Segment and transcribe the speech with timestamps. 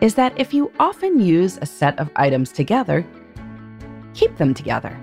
[0.00, 3.06] is that if you often use a set of items together,
[4.14, 4.98] keep them together.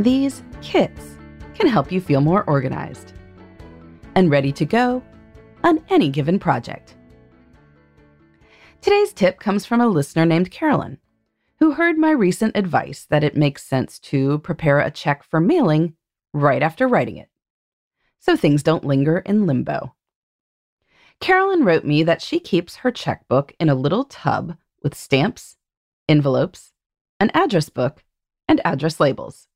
[0.00, 1.16] These kits
[1.54, 3.12] can help you feel more organized
[4.14, 5.02] and ready to go
[5.64, 6.96] on any given project.
[8.80, 10.98] Today's tip comes from a listener named Carolyn,
[11.60, 15.94] who heard my recent advice that it makes sense to prepare a check for mailing
[16.32, 17.28] right after writing it,
[18.18, 19.94] so things don't linger in limbo.
[21.22, 25.56] Carolyn wrote me that she keeps her checkbook in a little tub with stamps,
[26.08, 26.72] envelopes,
[27.20, 28.02] an address book,
[28.48, 29.46] and address labels.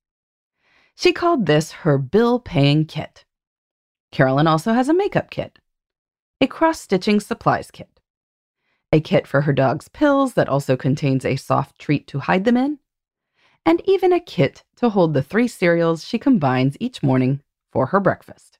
[0.94, 3.24] She called this her bill paying kit.
[4.12, 5.58] Carolyn also has a makeup kit,
[6.40, 7.98] a cross stitching supplies kit,
[8.92, 12.56] a kit for her dog's pills that also contains a soft treat to hide them
[12.56, 12.78] in,
[13.64, 17.98] and even a kit to hold the three cereals she combines each morning for her
[17.98, 18.55] breakfast.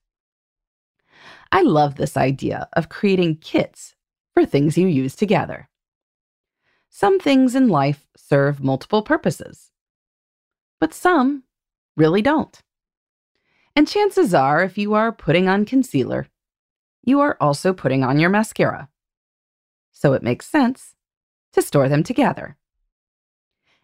[1.52, 3.94] I love this idea of creating kits
[4.34, 5.69] for things you use together.
[6.91, 9.70] Some things in life serve multiple purposes,
[10.80, 11.44] but some
[11.97, 12.61] really don't.
[13.74, 16.27] And chances are, if you are putting on concealer,
[17.02, 18.89] you are also putting on your mascara.
[19.92, 20.95] So it makes sense
[21.52, 22.57] to store them together.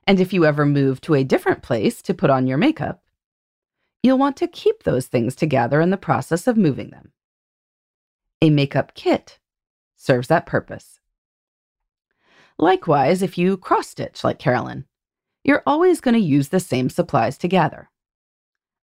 [0.07, 3.03] And if you ever move to a different place to put on your makeup,
[4.03, 7.13] you'll want to keep those things together in the process of moving them.
[8.43, 9.39] A makeup kit
[9.97, 10.99] serves that purpose.
[12.59, 14.85] Likewise, if you cross stitch like Carolyn,
[15.45, 17.89] you're always going to use the same supplies together.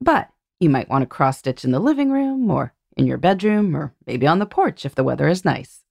[0.02, 0.30] But
[0.60, 3.94] you might want to cross stitch in the living room or in your bedroom or
[4.08, 5.84] maybe on the porch if the weather is nice.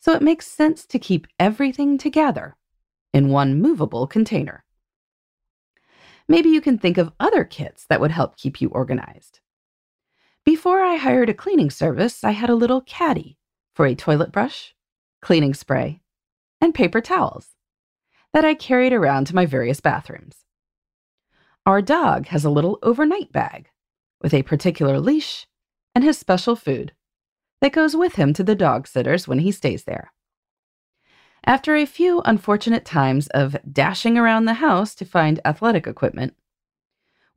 [0.00, 2.56] So it makes sense to keep everything together
[3.12, 4.64] in one movable container.
[6.26, 9.40] Maybe you can think of other kits that would help keep you organized.
[10.44, 13.36] Before I hired a cleaning service, I had a little caddy
[13.74, 14.74] for a toilet brush,
[15.20, 16.00] cleaning spray,
[16.60, 17.50] and paper towels
[18.32, 20.44] that I carried around to my various bathrooms.
[21.66, 23.70] Our dog has a little overnight bag
[24.22, 25.46] with a particular leash
[25.94, 26.92] and his special food
[27.60, 30.12] that goes with him to the dog sitters when he stays there.
[31.44, 36.34] After a few unfortunate times of dashing around the house to find athletic equipment,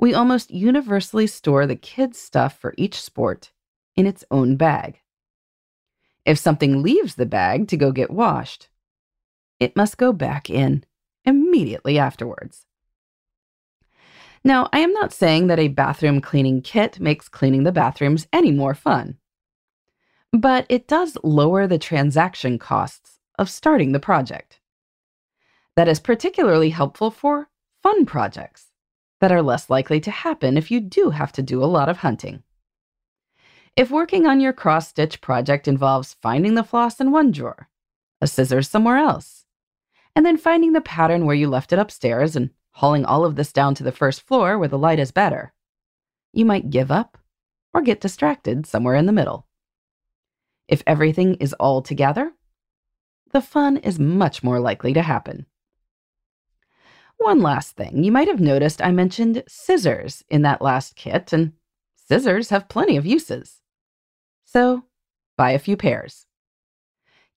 [0.01, 3.51] we almost universally store the kids' stuff for each sport
[3.95, 4.99] in its own bag.
[6.25, 8.67] If something leaves the bag to go get washed,
[9.59, 10.83] it must go back in
[11.23, 12.65] immediately afterwards.
[14.43, 18.51] Now, I am not saying that a bathroom cleaning kit makes cleaning the bathrooms any
[18.51, 19.19] more fun,
[20.33, 24.59] but it does lower the transaction costs of starting the project.
[25.75, 27.49] That is particularly helpful for
[27.83, 28.70] fun projects
[29.21, 31.97] that are less likely to happen if you do have to do a lot of
[31.97, 32.43] hunting.
[33.77, 37.69] If working on your cross stitch project involves finding the floss in one drawer,
[38.19, 39.45] a scissors somewhere else,
[40.15, 43.53] and then finding the pattern where you left it upstairs and hauling all of this
[43.53, 45.53] down to the first floor where the light is better,
[46.33, 47.17] you might give up
[47.73, 49.47] or get distracted somewhere in the middle.
[50.67, 52.33] If everything is all together,
[53.31, 55.45] the fun is much more likely to happen.
[57.21, 61.53] One last thing, you might have noticed I mentioned scissors in that last kit, and
[61.95, 63.61] scissors have plenty of uses.
[64.43, 64.85] So,
[65.37, 66.25] buy a few pairs.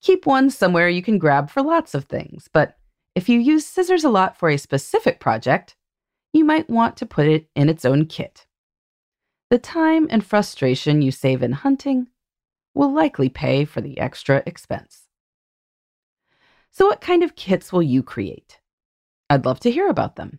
[0.00, 2.78] Keep one somewhere you can grab for lots of things, but
[3.14, 5.76] if you use scissors a lot for a specific project,
[6.32, 8.46] you might want to put it in its own kit.
[9.50, 12.08] The time and frustration you save in hunting
[12.72, 15.02] will likely pay for the extra expense.
[16.70, 18.60] So, what kind of kits will you create?
[19.34, 20.38] I'd love to hear about them.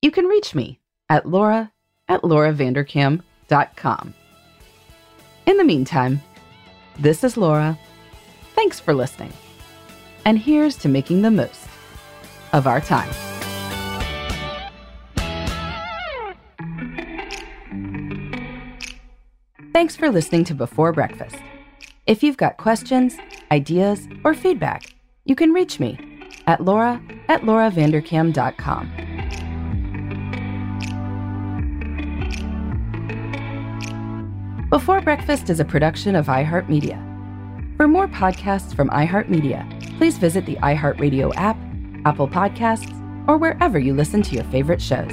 [0.00, 1.72] You can reach me at laura
[2.06, 4.14] at lauravanderkam.com.
[5.46, 6.22] In the meantime,
[7.00, 7.76] this is Laura.
[8.54, 9.32] Thanks for listening.
[10.24, 11.66] And here's to making the most
[12.52, 13.10] of our time.
[19.72, 21.38] Thanks for listening to Before Breakfast.
[22.06, 23.16] If you've got questions,
[23.50, 24.94] ideas, or feedback,
[25.24, 25.98] you can reach me
[26.46, 28.92] at laura at lauravanderkam.com.
[34.70, 37.76] Before Breakfast is a production of iHeartMedia.
[37.76, 41.56] For more podcasts from iHeartMedia, please visit the iHeartRadio app,
[42.04, 42.92] Apple Podcasts,
[43.28, 45.12] or wherever you listen to your favorite shows.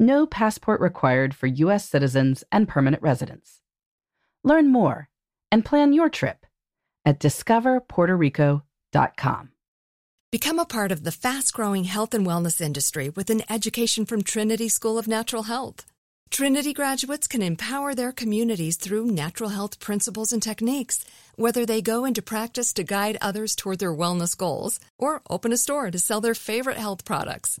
[0.00, 1.88] No passport required for U.S.
[1.88, 3.60] citizens and permanent residents.
[4.42, 5.08] Learn more
[5.52, 6.46] and plan your trip
[7.04, 9.50] at discoverpuertorico.com.
[10.32, 14.22] Become a part of the fast growing health and wellness industry with an education from
[14.22, 15.86] Trinity School of Natural Health.
[16.28, 21.04] Trinity graduates can empower their communities through natural health principles and techniques,
[21.36, 25.56] whether they go into practice to guide others toward their wellness goals or open a
[25.56, 27.60] store to sell their favorite health products.